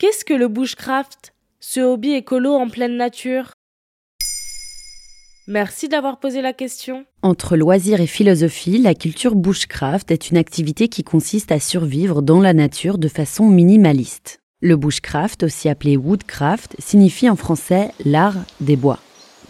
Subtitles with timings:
[0.00, 3.52] Qu'est-ce que le bushcraft, ce hobby écolo en pleine nature?
[5.46, 7.04] Merci d'avoir posé la question.
[7.20, 12.40] Entre loisirs et philosophie, la culture bushcraft est une activité qui consiste à survivre dans
[12.40, 14.38] la nature de façon minimaliste.
[14.62, 19.00] Le bushcraft, aussi appelé woodcraft, signifie en français l'art des bois.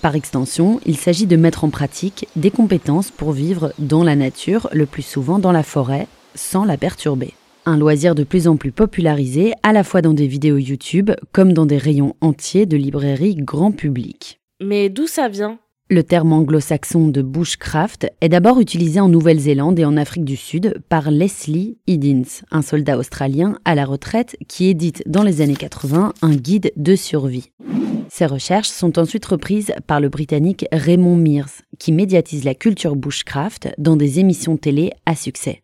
[0.03, 4.69] Par extension, il s'agit de mettre en pratique des compétences pour vivre dans la nature,
[4.73, 7.35] le plus souvent dans la forêt, sans la perturber.
[7.67, 11.53] Un loisir de plus en plus popularisé, à la fois dans des vidéos YouTube comme
[11.53, 14.41] dans des rayons entiers de librairies grand public.
[14.63, 15.59] Mais d'où ça vient?
[15.91, 20.81] Le terme anglo-saxon de bushcraft est d'abord utilisé en Nouvelle-Zélande et en Afrique du Sud
[20.89, 26.15] par Leslie Hiddins, un soldat australien à la retraite qui édite dans les années 80
[26.23, 27.51] un guide de survie.
[28.09, 33.69] Ces recherches sont ensuite reprises par le Britannique Raymond Mears, qui médiatise la culture bushcraft
[33.77, 35.63] dans des émissions télé à succès.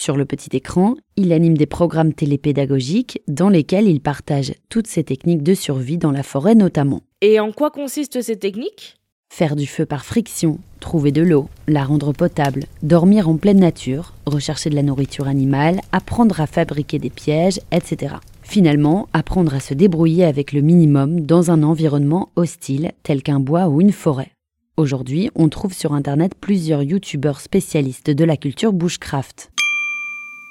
[0.00, 5.04] Sur le petit écran, il anime des programmes télépédagogiques dans lesquels il partage toutes ses
[5.04, 7.02] techniques de survie dans la forêt notamment.
[7.20, 8.96] Et en quoi consistent ces techniques?
[9.30, 14.14] Faire du feu par friction, trouver de l'eau, la rendre potable, dormir en pleine nature,
[14.24, 18.14] rechercher de la nourriture animale, apprendre à fabriquer des pièges, etc.
[18.42, 23.68] Finalement, apprendre à se débrouiller avec le minimum dans un environnement hostile tel qu'un bois
[23.68, 24.30] ou une forêt.
[24.78, 29.50] Aujourd'hui, on trouve sur Internet plusieurs youtubeurs spécialistes de la culture bushcraft.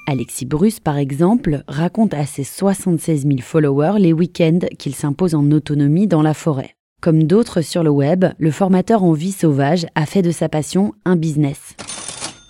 [0.06, 5.50] Alexis Bruce, par exemple, raconte à ses 76 000 followers les week-ends qu'il s'impose en
[5.50, 6.74] autonomie dans la forêt.
[7.00, 10.92] Comme d'autres sur le web, le formateur en vie sauvage a fait de sa passion
[11.04, 11.76] un business.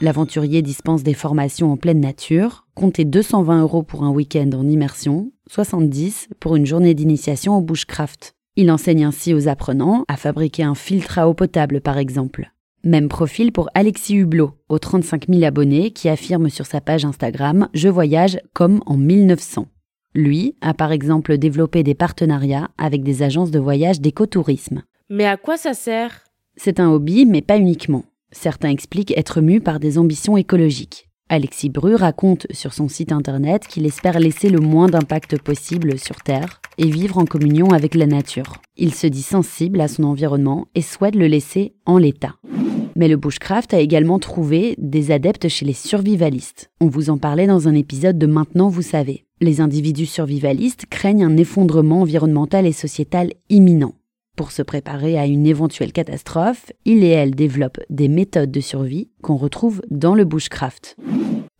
[0.00, 5.30] L'aventurier dispense des formations en pleine nature, comptez 220 euros pour un week-end en immersion,
[5.48, 8.34] 70 pour une journée d'initiation au bushcraft.
[8.56, 12.50] Il enseigne ainsi aux apprenants à fabriquer un filtre à eau potable par exemple.
[12.82, 17.68] Même profil pour Alexis Hublot, aux 35 000 abonnés, qui affirme sur sa page Instagram
[17.74, 19.66] Je voyage comme en 1900.
[20.14, 24.82] Lui a par exemple développé des partenariats avec des agences de voyage d'écotourisme.
[25.10, 26.24] Mais à quoi ça sert?
[26.56, 28.04] C'est un hobby, mais pas uniquement.
[28.32, 31.10] Certains expliquent être mus par des ambitions écologiques.
[31.28, 36.16] Alexis Bru raconte sur son site internet qu'il espère laisser le moins d'impact possible sur
[36.22, 38.54] Terre et vivre en communion avec la nature.
[38.76, 42.36] Il se dit sensible à son environnement et souhaite le laisser en l'état.
[42.96, 46.70] Mais le bushcraft a également trouvé des adeptes chez les survivalistes.
[46.80, 49.24] On vous en parlait dans un épisode de Maintenant vous savez.
[49.40, 53.94] Les individus survivalistes craignent un effondrement environnemental et sociétal imminent.
[54.36, 59.10] Pour se préparer à une éventuelle catastrophe, ils et elles développent des méthodes de survie
[59.22, 60.96] qu'on retrouve dans le bushcraft.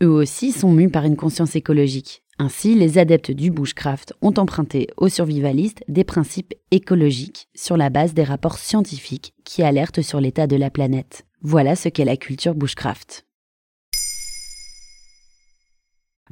[0.03, 2.23] Eux aussi sont mus par une conscience écologique.
[2.43, 8.15] Ainsi, les adeptes du bushcraft ont emprunté aux survivalistes des principes écologiques sur la base
[8.15, 11.27] des rapports scientifiques qui alertent sur l'état de la planète.
[11.43, 13.27] Voilà ce qu'est la culture bushcraft.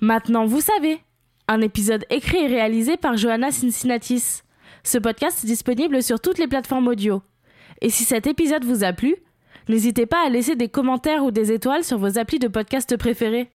[0.01, 0.99] Maintenant, vous savez
[1.47, 4.45] un épisode écrit et réalisé par Johanna Cincinnatis.
[4.85, 7.21] Ce podcast est disponible sur toutes les plateformes audio.
[7.83, 9.15] Et si cet épisode vous a plu,
[9.69, 13.51] n'hésitez pas à laisser des commentaires ou des étoiles sur vos applis de podcast préférés.